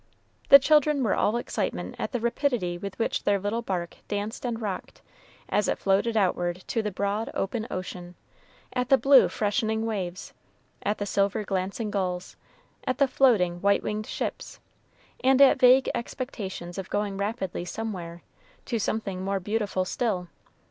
[0.49, 4.59] The children were all excitement at the rapidity with which their little bark danced and
[4.59, 4.99] rocked,
[5.47, 8.15] as it floated outward to the broad, open ocean;
[8.73, 10.33] at the blue, freshening waves,
[10.81, 12.35] at the silver glancing gulls,
[12.87, 14.59] at the floating, white winged ships,
[15.23, 18.23] and at vague expectations of going rapidly somewhere,
[18.65, 20.29] to something more beautiful still.